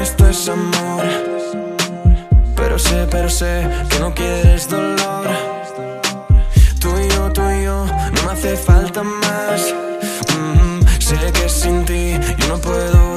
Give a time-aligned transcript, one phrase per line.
[0.00, 1.04] esto es amor.
[2.56, 5.26] Pero sé, pero sé que no quieres dolor.
[6.80, 9.74] Tú y yo, tú y yo, no me hace falta más.
[10.38, 13.09] Mm, sé que sin ti yo no puedo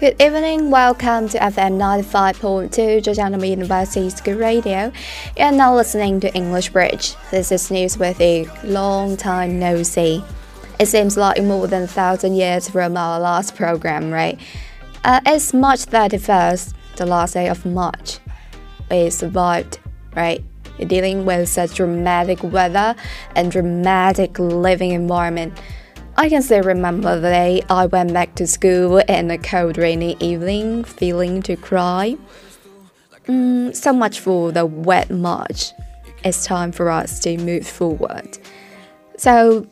[0.00, 2.70] Good evening, welcome to FM 95.2
[3.02, 4.92] Zhejiang University School Radio.
[5.36, 7.16] You are now listening to English Bridge.
[7.32, 10.22] This is news with a Long time no see.
[10.78, 14.38] It seems like more than a thousand years from our last program, right?
[15.02, 18.20] Uh, it's March 31st, the last day of March.
[18.92, 19.80] We survived,
[20.14, 20.44] right?
[20.78, 22.94] We're dealing with such dramatic weather
[23.34, 25.58] and dramatic living environment.
[26.18, 30.16] I can still remember the day I went back to school in a cold, rainy
[30.18, 32.16] evening, feeling to cry.
[33.28, 35.70] Mm, so much for the wet March.
[36.24, 38.36] It's time for us to move forward.
[39.16, 39.68] So,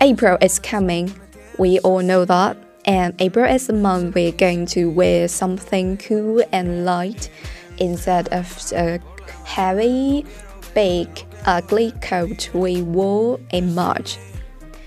[0.00, 1.14] April is coming.
[1.58, 2.56] We all know that.
[2.84, 7.30] And April is the month we're going to wear something cool and light
[7.78, 8.98] instead of a
[9.44, 10.26] heavy,
[10.74, 14.18] big, ugly coat we wore in March.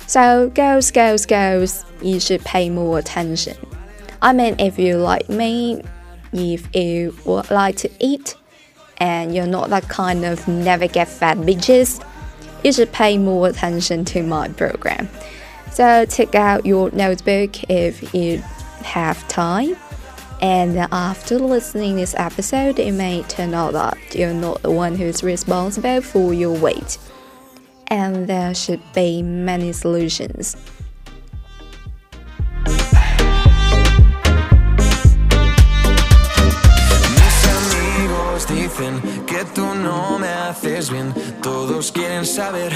[0.08, 3.58] So, girls, girls, girls, you should pay more attention.
[4.22, 5.82] I mean, if you like me,
[6.32, 8.36] if you would like to eat,
[8.98, 12.06] and you're not that kind of never get fat bitches,
[12.64, 15.10] you should pay more attention to my program.
[15.72, 18.38] So, take out your notebook if you
[18.84, 19.76] have time.
[20.40, 25.24] And after listening this episode, it may turn out that you're not the one who's
[25.24, 27.00] responsible for your weight
[27.88, 30.56] and there should be many solutions.
[39.26, 41.14] Que tú no me haces bien.
[41.42, 42.74] Todos quieren saber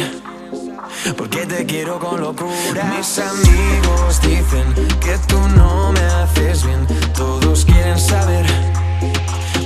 [1.17, 2.93] por qué te quiero con locura.
[2.95, 6.87] Mis amigos dicen que tú no me haces bien.
[7.13, 8.45] Todos quieren saber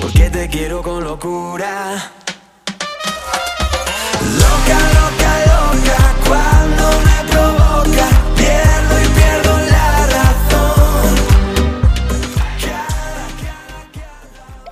[0.01, 2.12] por qué te quiero con locura.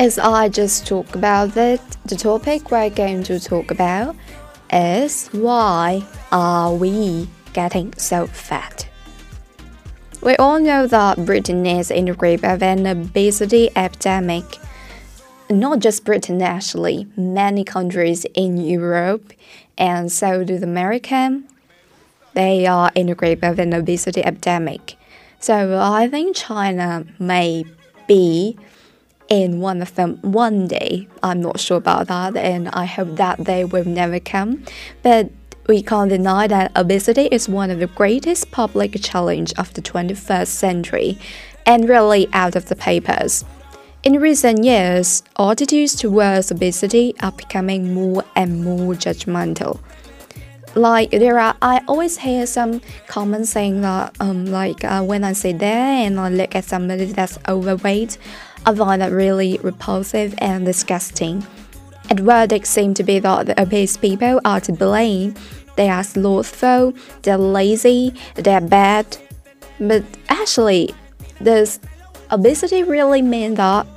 [0.01, 4.15] As I just talked about it, the topic we're going to talk about
[4.73, 8.89] is why are we getting so fat?
[10.23, 14.57] We all know that Britain is in the grip of an obesity epidemic.
[15.51, 19.33] Not just Britain, actually, many countries in Europe
[19.77, 21.43] and so do America.
[22.33, 24.95] They are in the grip of an obesity epidemic.
[25.39, 27.65] So I think China may
[28.07, 28.57] be
[29.31, 31.07] in one of them one day.
[31.23, 34.65] I'm not sure about that, and I hope that day will never come.
[35.03, 35.31] But
[35.67, 40.47] we can't deny that obesity is one of the greatest public challenge of the 21st
[40.47, 41.17] century,
[41.65, 43.45] and really out of the papers.
[44.03, 49.79] In recent years, attitudes towards obesity are becoming more and more judgmental.
[50.75, 55.33] Like there are, I always hear some comments saying that, um, like uh, when I
[55.33, 58.17] sit there and I look at somebody that's overweight,
[58.65, 61.45] I find that really repulsive and disgusting.
[62.09, 65.33] And verdicts seem to be that the obese people are to blame.
[65.77, 69.17] They are slothful, they're lazy, they're bad.
[69.79, 70.93] But actually,
[71.41, 71.79] does
[72.29, 73.87] obesity really mean that?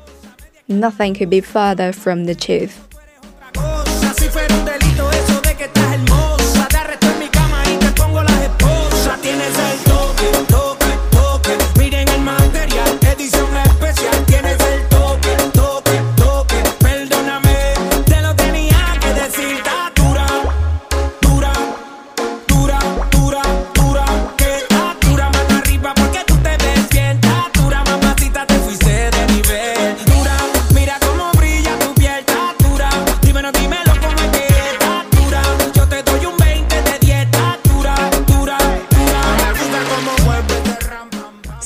[0.69, 2.89] Nothing could be further from the truth.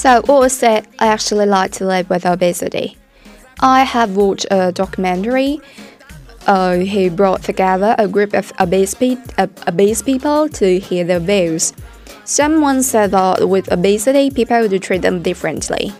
[0.09, 2.97] So, what was it I actually like to live with obesity?
[3.61, 5.61] I have watched a documentary
[6.47, 11.21] uh, who brought together a group of obese, pe- uh, obese people to hear their
[11.21, 11.75] views.
[12.25, 15.93] Someone said that with obesity, people do treat them differently.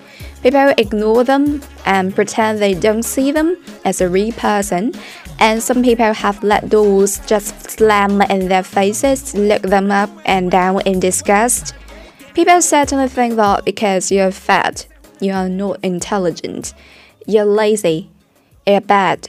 [0.43, 4.95] People ignore them and pretend they don't see them as a real person.
[5.39, 10.51] And some people have let doors just slam in their faces, look them up and
[10.51, 11.75] down in disgust.
[12.39, 14.87] People certainly think that because you're fat,
[15.19, 16.73] you are not intelligent,
[17.27, 18.13] you're lazy,
[18.65, 19.29] you're bad.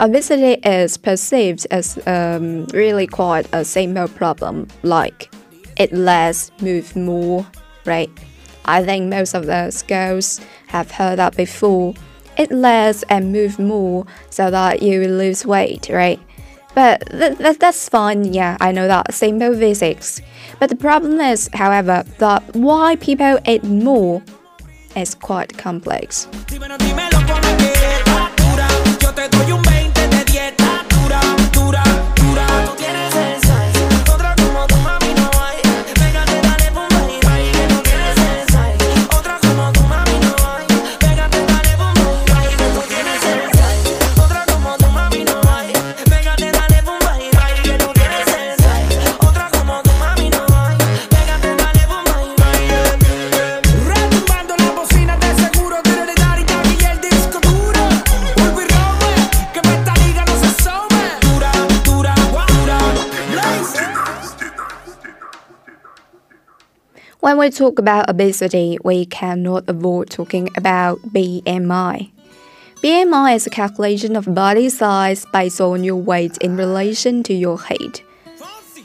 [0.00, 5.30] Obesity is perceived as um, really quite a simple problem, like
[5.78, 7.46] eat less, move more,
[7.84, 8.08] right?
[8.64, 11.92] I think most of the girls have heard that before.
[12.38, 16.18] Eat less and move more so that you lose weight, right?
[16.76, 20.20] But th th that's fine, yeah, I know that, simple physics.
[20.60, 24.22] But the problem is, however, that why people eat more
[24.94, 26.28] is quite complex.
[67.46, 72.10] We talk about obesity, we cannot avoid talking about BMI.
[72.82, 77.56] BMI is a calculation of body size based on your weight in relation to your
[77.56, 78.02] height.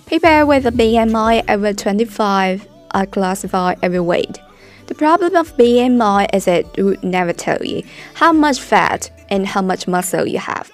[0.06, 4.38] People with a BMI over 25 are classified overweight.
[4.86, 7.82] The problem of BMI is it would never tell you
[8.14, 10.72] how much fat and how much muscle you have.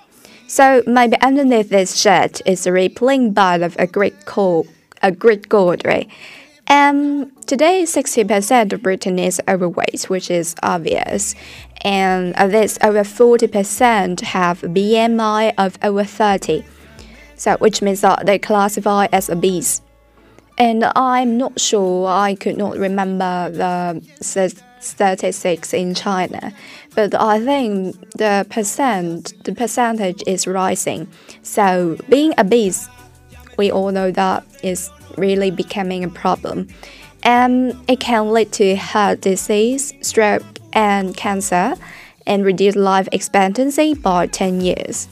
[0.48, 4.68] So maybe underneath this shirt is a rippling bud of a great cold,
[5.02, 6.10] a great gold, right?
[6.70, 11.34] Um, today, 60% of Britain is overweight, which is obvious.
[11.82, 16.66] And of this, over 40% have BMI of over 30.
[17.36, 19.82] So, which means that they classify as obese.
[20.58, 24.02] And I'm not sure, I could not remember the
[24.80, 26.52] statistics in China,
[26.96, 31.08] but I think the percent, the percentage is rising.
[31.44, 32.90] So, being obese,
[33.58, 36.68] we all know that is really becoming a problem.
[37.24, 40.44] And it can lead to heart disease, stroke,
[40.74, 41.76] and cancer,
[42.26, 45.08] and reduce life expectancy by 10 years.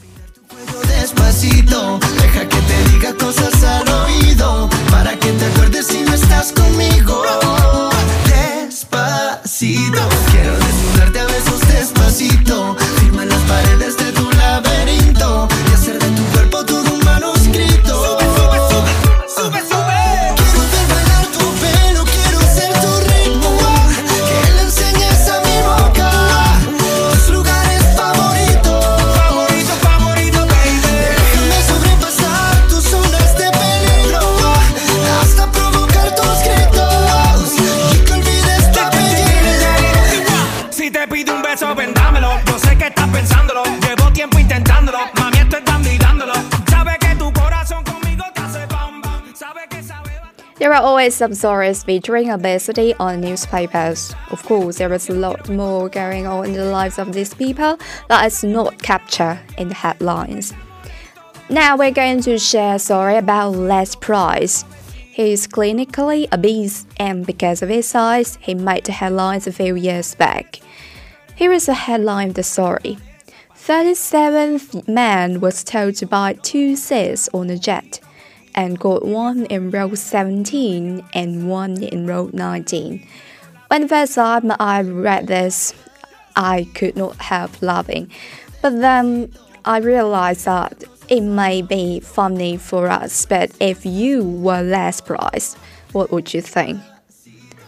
[51.06, 54.12] Always some stories featuring obesity on newspapers.
[54.32, 57.78] Of course, there is a lot more going on in the lives of these people
[58.08, 60.52] that is not captured in the headlines.
[61.48, 64.64] Now we're going to share a story about Les Price.
[65.12, 69.76] He is clinically obese, and because of his size, he made the headlines a few
[69.76, 70.58] years back.
[71.36, 72.98] Here is a headline of the story.
[73.54, 78.00] 37th man was told to buy two seats on a jet
[78.56, 83.06] and got one in row 17 and one in row 19.
[83.68, 85.74] When the first time I read this,
[86.34, 88.10] I could not help laughing.
[88.62, 89.32] But then
[89.64, 95.54] I realized that it may be funny for us, but if you were Les Price,
[95.92, 96.80] what would you think?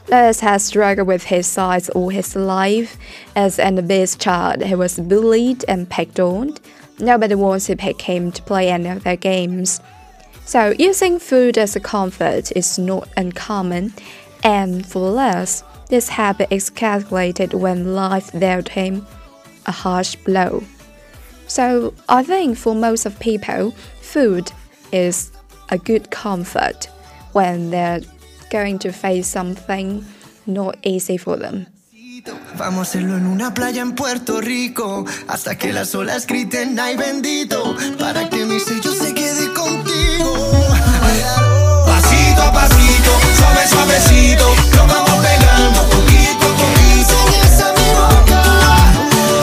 [0.09, 2.97] Les has struggled with his size all his life.
[3.37, 6.57] As an obese child, he was bullied and picked on.
[6.99, 9.81] Nobody wants to pick him to play any of their games.
[10.49, 13.93] So, using food as a comfort is not uncommon,
[14.43, 19.07] and for Les, this habit is calculated when life dealt him
[19.67, 20.65] a harsh blow.
[21.49, 24.51] So, I think for most of people, food
[24.91, 25.31] is
[25.69, 26.89] a good comfort
[27.33, 28.01] when they're
[28.49, 30.03] going to face something
[30.47, 31.67] not easy for them.
[32.57, 36.97] Vamos a hacerlo en una playa en Puerto Rico hasta que las olas griten ay
[36.97, 39.08] bendito para que mi sello se
[41.87, 47.17] Pasito a pasito, suave suavecito, lo vamos pegando poquito a poquito.
[47.45, 48.41] Esa es mi boca,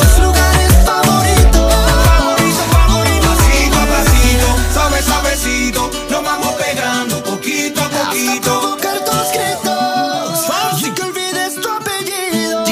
[0.01, 1.67] tus lugares favoritos.
[2.05, 3.27] Favorito, favorito.
[3.27, 8.51] Pasito a pasito, suave suavecito, lo vamos pegando poquito a poquito.
[8.61, 12.63] Tocar tus gritos, y que olvides tu apellido.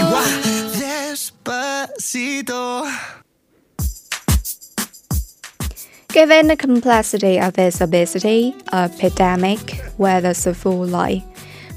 [0.77, 2.61] Despacito.
[6.13, 11.25] Given the complexity of this obesity epidemic, where does the fall lie?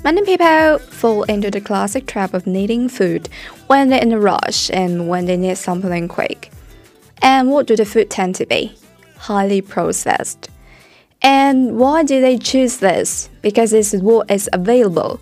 [0.05, 3.31] Many people fall into the classic trap of needing food
[3.69, 6.53] when they're in a rush and when they need something quick.
[7.23, 8.75] And what do the food tend to be?
[9.17, 10.51] Highly processed.
[11.23, 13.31] And why do they choose this?
[13.41, 15.19] Because it's what is available.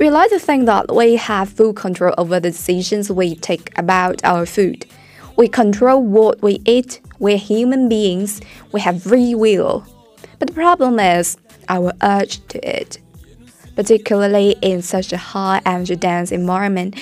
[0.00, 4.24] We like to think that we have full control over the decisions we take about
[4.24, 4.86] our food.
[5.36, 8.40] We control what we eat, we're human beings,
[8.72, 9.84] we have free will.
[10.38, 11.36] But the problem is
[11.68, 12.98] our urge to eat.
[13.74, 16.96] Particularly in such a high energy dense environment,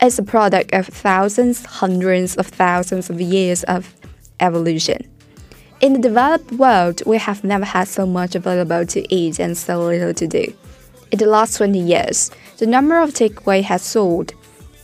[0.00, 3.94] it's a product of thousands, hundreds of thousands of years of
[4.40, 4.98] evolution.
[5.80, 9.84] In the developed world, we have never had so much available to eat and so
[9.84, 10.52] little to do.
[11.12, 14.32] In the last 20 years, the number of takeaway has soared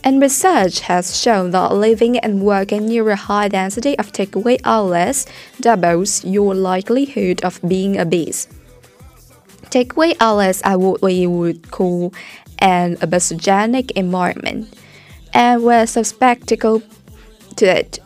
[0.03, 5.25] and research has shown that living and working near a high density of takeaway outlets
[5.61, 8.47] doubles your likelihood of being obese.
[9.69, 12.13] Takeaway outlets are what we would call
[12.59, 14.73] an obesogenic environment,
[15.33, 16.83] and we're susceptible
[17.55, 17.99] to it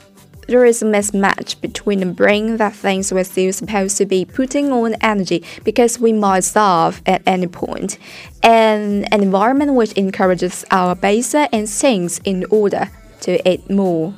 [0.48, 4.72] there is a mismatch between the brain that thinks we're still supposed to be putting
[4.72, 7.98] on energy because we might starve at any point,
[8.42, 12.90] and an environment which encourages our baser instincts in order
[13.22, 14.14] to eat more.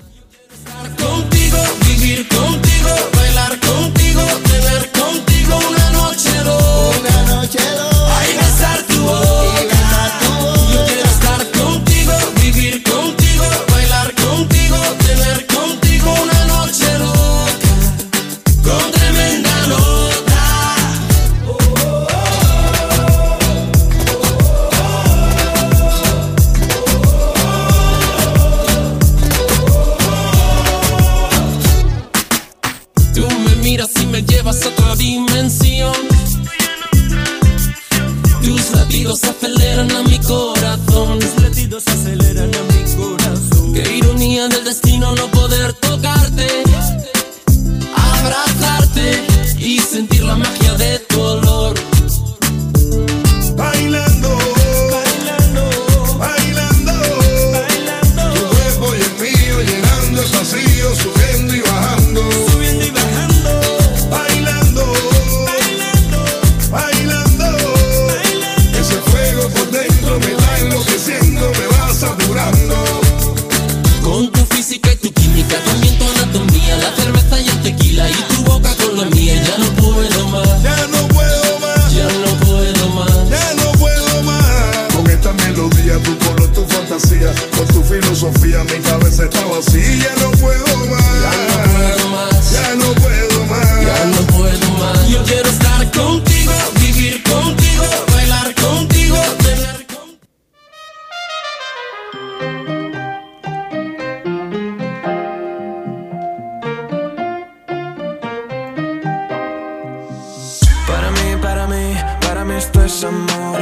[112.84, 113.60] es amor.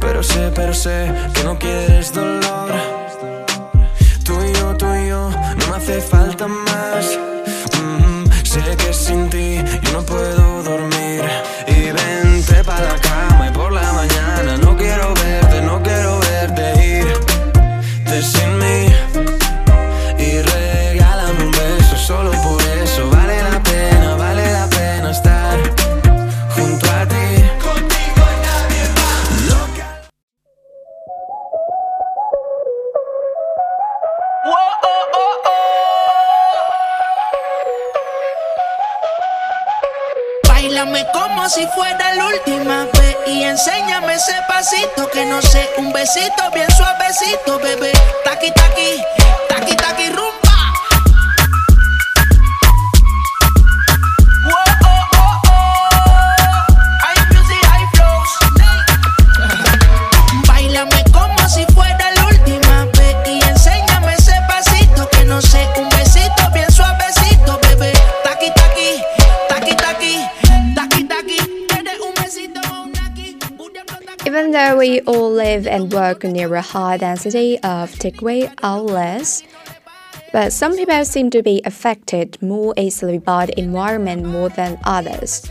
[0.00, 2.70] Pero sé, pero sé que no quieres dolor.
[4.24, 7.18] Tú y yo, tú y yo, no me hace falta más.
[7.80, 10.97] Mm, sé que sin ti yo no puedo dormir.
[49.48, 50.27] Taqui, taqui taqui
[74.68, 79.42] though we all live and work near a high density of takeaway outlets,
[80.30, 85.48] but some people seem to be affected more easily by the environment more than others.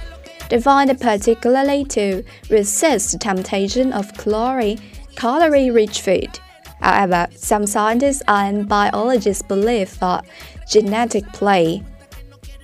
[0.51, 4.77] They find it particularly to resist the temptation of calorie,
[5.15, 6.39] calorie-rich food.
[6.79, 10.25] However, some scientists and biologists believe that
[10.69, 11.83] genetic play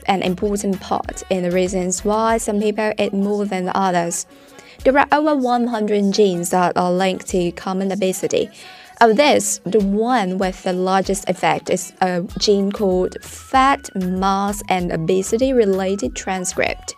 [0.05, 4.27] an important part in the reasons why some people eat more than others.
[4.83, 8.49] There are over 100 genes that are linked to common obesity.
[8.99, 14.91] Of this, the one with the largest effect is a gene called fat mass and
[14.91, 16.95] obesity related transcript.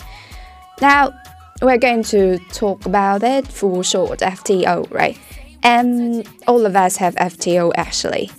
[0.82, 1.14] Now,
[1.62, 5.18] we're going to talk about it for short FTO, right?
[5.62, 8.32] And all of us have FTO actually.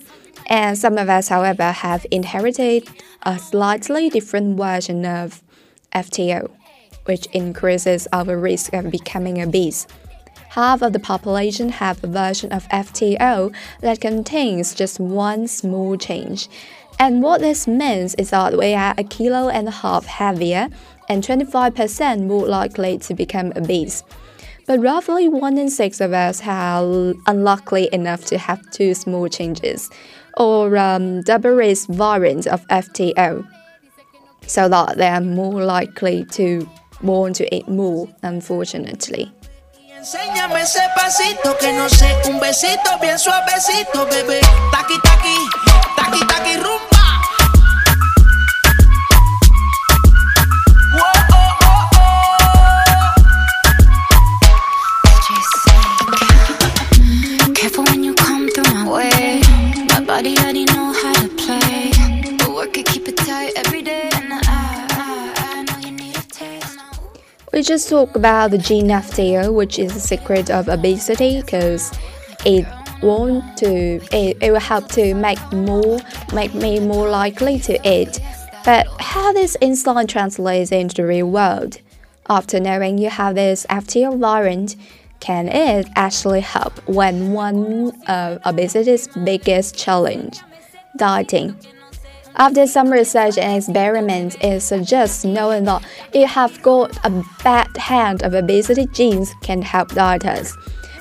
[0.47, 2.89] And some of us, however, have inherited
[3.23, 5.41] a slightly different version of
[5.95, 6.51] FTO
[7.07, 9.87] which increases our risk of becoming obese.
[10.51, 16.49] Half of the population have a version of FTO that contains just one small change.
[16.99, 20.69] And what this means is that we are a kilo and a half heavier
[21.09, 24.03] and 25% more likely to become obese.
[24.67, 29.91] But roughly one in six of us are unlucky enough to have two small changes,
[30.37, 33.47] or um, double risk variants of FTO,
[34.47, 36.69] so that they are more likely to
[37.03, 39.33] born to eat more, unfortunately.
[67.57, 71.91] We just talked about the gene FTO, which is the secret of obesity, because
[72.45, 72.67] it
[73.03, 75.99] want to it, it will help to make more
[76.35, 78.21] make me more likely to eat.
[78.67, 81.81] But how this insight translates into the real world?
[82.29, 84.77] After knowing you have this FTO variant,
[85.21, 90.41] can it actually help when one uh, of obesity's biggest challenge,
[90.99, 91.57] dieting?
[92.39, 98.23] After some research and experiments, it suggests knowing that you have got a bad hand
[98.23, 100.53] of obesity genes can help dieters.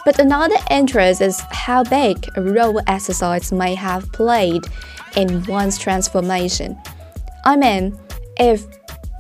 [0.06, 4.64] But another interest is how big a role exercise may have played
[5.18, 6.80] in one's transformation.
[7.44, 7.98] I mean,
[8.40, 8.66] if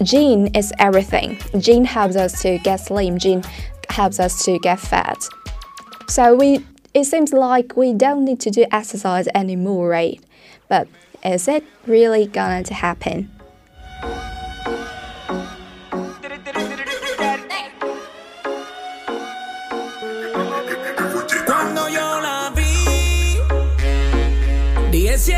[0.01, 3.43] gene is everything, gene helps us to get slim, gene
[3.89, 5.17] helps us to get fat.
[6.08, 10.21] So we it seems like we don't need to do exercise anymore, right?
[10.69, 10.88] But
[11.25, 13.31] is it really going to happen?
[25.17, 25.31] Si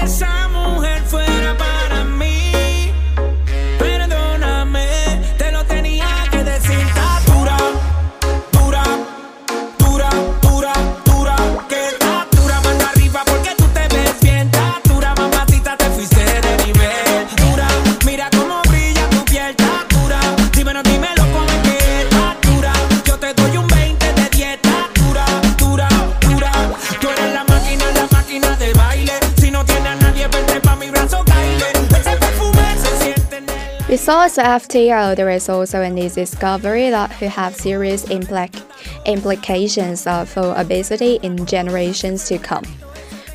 [34.08, 38.64] Besides the FTO, there is also a new discovery that could have serious implic-
[39.06, 42.64] implications for obesity in generations to come.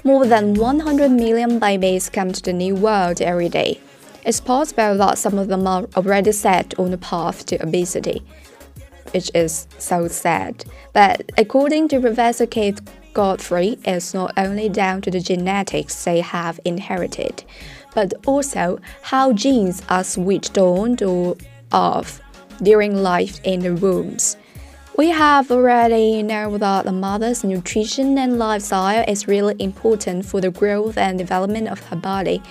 [0.02, 3.82] More than 100 million babies come to the new world every day.
[4.24, 8.22] It's possible that some of them are already set on the path to obesity,
[9.11, 10.64] which is so sad.
[10.94, 12.80] But according to Professor Keith
[13.12, 17.44] Godfrey, it's not only down to the genetics they have inherited,
[17.94, 21.37] but also how genes are switched on or
[21.72, 22.20] off
[22.62, 24.37] during life in the wombs.
[24.96, 30.50] We have already known that the mother's nutrition and lifestyle is really important for the
[30.50, 32.42] growth and development of her body,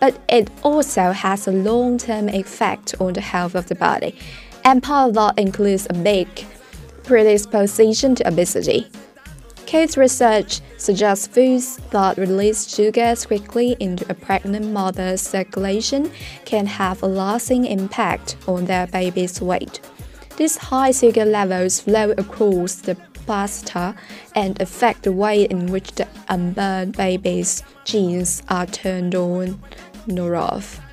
[0.00, 4.18] but it also has a long term effect on the health of the body,
[4.64, 6.28] and part of that includes a big
[7.04, 8.88] predisposition to obesity.
[9.66, 16.10] Kate's research suggests foods that release sugars quickly into a pregnant mother's circulation
[16.44, 19.80] can have a lasting impact on their baby's weight.
[20.36, 23.94] These high sugar levels flow across the placenta
[24.34, 29.60] and affect the way in which the unborn baby's genes are turned on
[30.18, 30.83] or off.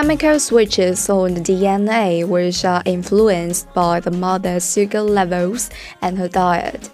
[0.00, 6.28] Chemical switches on the DNA which are influenced by the mother's sugar levels and her
[6.28, 6.86] diet,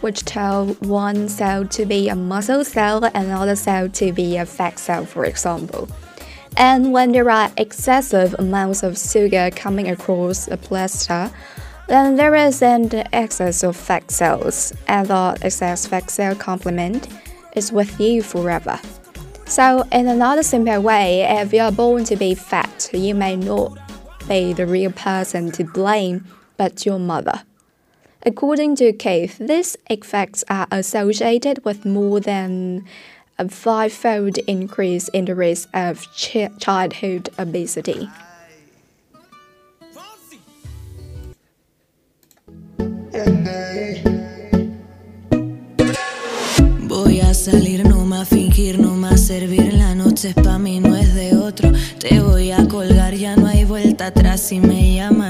[0.00, 4.44] which tell one cell to be a muscle cell and another cell to be a
[4.44, 5.88] fat cell, for example.
[6.56, 11.32] And when there are excessive amounts of sugar coming across the placenta,
[11.86, 17.06] then there is an excess of fat cells, and the excess fat cell complement
[17.54, 18.80] is with you forever.
[19.48, 23.76] So, in another simple way, if you are born to be fat, you may not
[24.28, 26.26] be the real person to blame,
[26.58, 27.42] but your mother.
[28.24, 32.84] According to Keith, these effects are associated with more than
[33.38, 38.08] a five-fold increase in the risk of ch childhood obesity.
[46.86, 48.77] Voy a salir, no más fingir,
[49.28, 49.74] servir.
[49.74, 51.70] La noche es pa' mí, no es de otro.
[51.98, 54.40] Te voy a colgar, ya no hay vuelta atrás.
[54.40, 55.27] Si me llaman,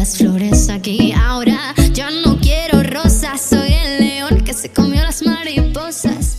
[0.00, 1.12] las flores aquí.
[1.12, 6.38] Ahora yo no quiero rosas, soy el león que se comió las mariposas.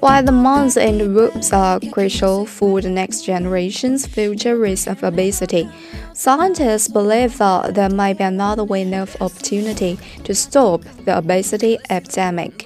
[0.00, 5.02] While the months and the womb are crucial for the next generation's future risk of
[5.02, 5.68] obesity,
[6.14, 12.64] scientists believe that there might be another window of opportunity to stop the obesity epidemic,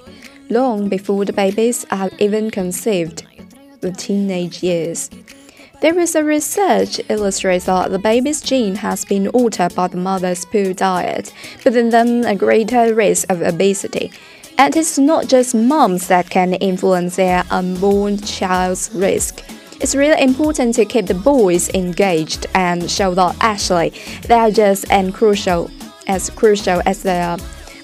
[0.51, 3.25] long before the babies are even conceived,
[3.81, 5.09] the teenage years.
[5.83, 10.45] There is a research illustrates that the baby's gene has been altered by the mother's
[10.45, 14.09] poor diet, putting them a greater risk of obesity.
[14.57, 19.43] And it's not just moms that can influence their unborn child's risk.
[19.81, 23.89] It's really important to keep the boys engaged and show that actually
[24.29, 25.69] they are just as crucial
[26.07, 27.35] as crucial as their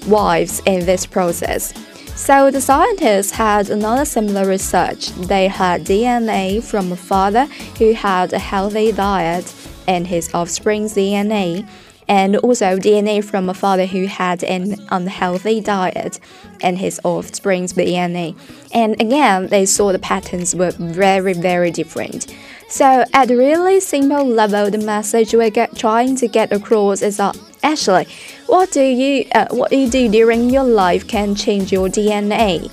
[0.08, 1.74] wives in this process.
[2.20, 5.10] So the scientists had another similar research.
[5.14, 7.46] They had DNA from a father
[7.80, 9.52] who had a healthy diet
[9.88, 11.68] and his offspring's DNA,
[12.10, 16.20] and also DNA from a father who had an unhealthy diet
[16.62, 18.38] and his offspring's DNA.
[18.74, 22.36] And again, they saw the patterns were very, very different.
[22.68, 27.18] So at a really simple level, the message we're get, trying to get across is
[27.18, 28.08] that actually,
[28.48, 32.72] what do you uh, what you do during your life can change your DNA,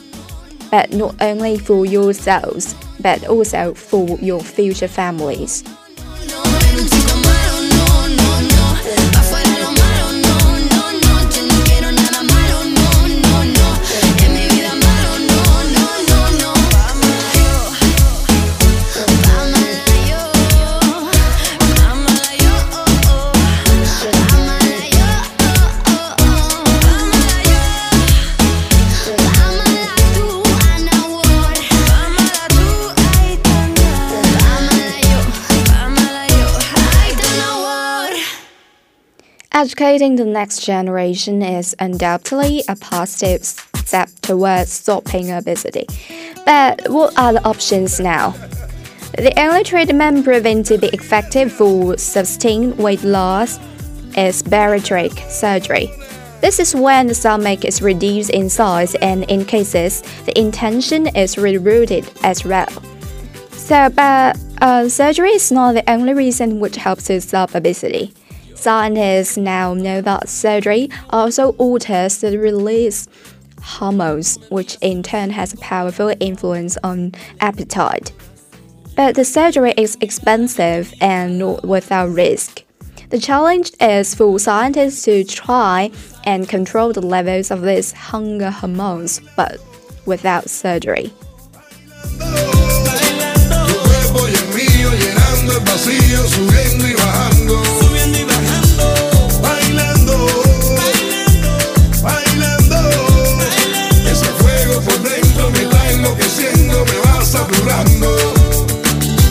[0.70, 5.62] but not only for yourselves, but also for your future families.
[39.66, 45.86] Educating the next generation is undoubtedly a positive step towards stopping obesity.
[46.44, 48.30] But what are the options now?
[49.18, 53.58] The only treatment proven to be effective for sustained weight loss
[54.16, 55.90] is bariatric surgery.
[56.40, 61.34] This is when the stomach is reduced in size and in cases the intention is
[61.34, 62.70] rerouted as well.
[63.50, 68.14] So, but uh, surgery is not the only reason which helps to stop obesity.
[68.56, 73.06] Scientists now know that surgery also alters the release
[73.62, 78.12] hormones, which in turn has a powerful influence on appetite.
[78.96, 82.64] But the surgery is expensive and not without risk.
[83.10, 85.90] The challenge is for scientists to try
[86.24, 89.60] and control the levels of these hunger hormones, but
[90.06, 91.12] without surgery.
[107.36, 108.08] saturando.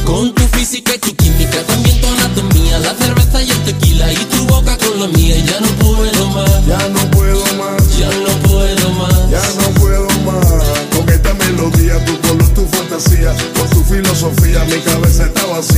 [0.06, 4.26] Con tu física y tu química, también tu anatomía, la cerveza y el tequila y
[4.26, 5.38] tu boca con la mía.
[5.46, 10.08] Ya no puedo más, ya no puedo más, ya no puedo más, ya no puedo
[10.26, 10.48] más.
[10.96, 15.75] Con esta melodía, tu color, tu fantasía, con tu filosofía, mi cabeza está vacía.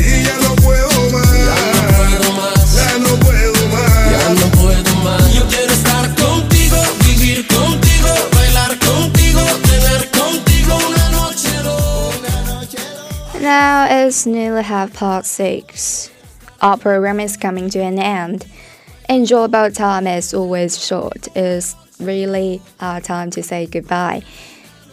[14.68, 16.12] Have part six.
[16.62, 18.46] Our program is coming to an end.
[19.08, 21.30] Enjoyable time is always short.
[21.38, 24.24] It's really our time to say goodbye.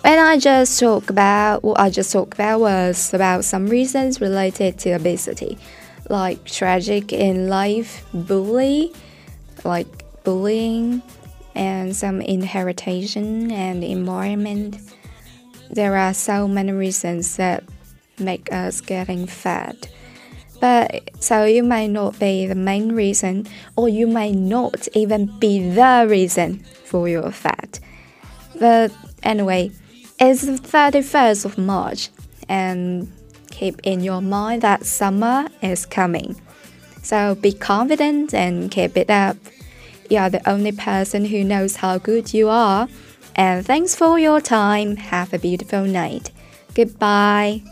[0.03, 4.79] When I just talk about what I just talked about was about some reasons related
[4.81, 5.59] to obesity,
[6.09, 8.93] like tragic in life, bully,
[9.65, 9.89] like
[10.23, 11.03] bullying,
[11.57, 14.79] and some inheritation and environment.
[15.69, 17.65] There are so many reasons that
[18.18, 19.88] make us getting fat.
[20.61, 23.46] But so you might not be the main reason,
[23.77, 27.81] or you might not even be the reason for your fat.
[28.59, 29.72] But anyway,
[30.18, 32.09] it's the 31st of March,
[32.48, 33.12] and
[33.50, 36.40] keep in your mind that summer is coming.
[37.03, 39.37] So be confident and keep it up.
[40.09, 42.88] You are the only person who knows how good you are.
[43.37, 44.96] And thanks for your time.
[44.96, 46.31] Have a beautiful night.
[46.74, 47.62] Goodbye.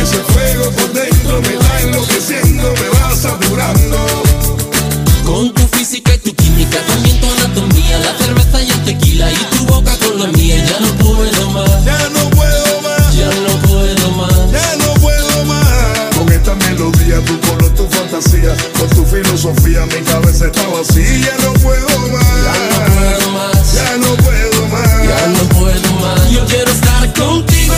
[0.00, 3.96] Ese fuego por dentro me va enloqueciendo, me va saturando.
[5.24, 9.36] Con tu física y tu química, también tu anatomía, la cerveza y el tequila y
[9.56, 11.84] tu boca con la mía, ya no puedo más.
[11.84, 13.16] Ya no puedo más.
[13.16, 14.52] Ya no puedo más.
[14.52, 16.16] Ya no puedo más.
[16.16, 21.36] Con esta melodía, tu color, tu fantasía, con tu filosofía, mi cabeza está vacía, ya
[21.44, 22.26] no puedo más.
[22.44, 23.74] Ya no puedo más.
[23.74, 25.02] Ya no puedo más.
[25.04, 26.30] Ya no puedo más.
[26.30, 27.74] Yo quiero estar contigo.